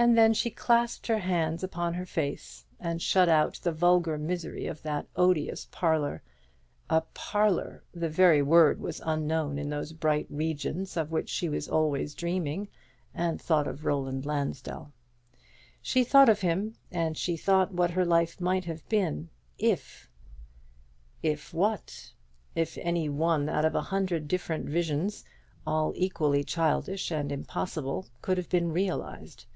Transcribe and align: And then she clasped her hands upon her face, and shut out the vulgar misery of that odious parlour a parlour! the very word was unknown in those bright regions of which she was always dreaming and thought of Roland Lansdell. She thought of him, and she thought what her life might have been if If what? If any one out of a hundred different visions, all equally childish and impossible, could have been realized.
And 0.00 0.16
then 0.16 0.32
she 0.32 0.50
clasped 0.50 1.08
her 1.08 1.18
hands 1.18 1.64
upon 1.64 1.94
her 1.94 2.06
face, 2.06 2.64
and 2.78 3.02
shut 3.02 3.28
out 3.28 3.54
the 3.64 3.72
vulgar 3.72 4.16
misery 4.16 4.66
of 4.68 4.80
that 4.82 5.08
odious 5.16 5.66
parlour 5.72 6.22
a 6.88 7.00
parlour! 7.14 7.82
the 7.92 8.08
very 8.08 8.40
word 8.40 8.78
was 8.80 9.02
unknown 9.04 9.58
in 9.58 9.70
those 9.70 9.92
bright 9.92 10.28
regions 10.30 10.96
of 10.96 11.10
which 11.10 11.28
she 11.28 11.48
was 11.48 11.68
always 11.68 12.14
dreaming 12.14 12.68
and 13.12 13.42
thought 13.42 13.66
of 13.66 13.84
Roland 13.84 14.24
Lansdell. 14.24 14.92
She 15.82 16.04
thought 16.04 16.28
of 16.28 16.42
him, 16.42 16.76
and 16.92 17.18
she 17.18 17.36
thought 17.36 17.74
what 17.74 17.90
her 17.90 18.04
life 18.04 18.40
might 18.40 18.66
have 18.66 18.88
been 18.88 19.30
if 19.58 20.08
If 21.24 21.52
what? 21.52 22.12
If 22.54 22.78
any 22.80 23.08
one 23.08 23.48
out 23.48 23.64
of 23.64 23.74
a 23.74 23.82
hundred 23.82 24.28
different 24.28 24.66
visions, 24.68 25.24
all 25.66 25.92
equally 25.96 26.44
childish 26.44 27.10
and 27.10 27.32
impossible, 27.32 28.06
could 28.22 28.38
have 28.38 28.48
been 28.48 28.70
realized. 28.70 29.46